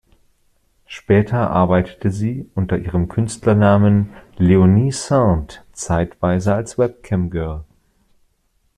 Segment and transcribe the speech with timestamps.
[0.87, 7.63] Später arbeitete sie unter ihrem Künstlernamen Leonie Saint zeitweise als Webcam-Girl.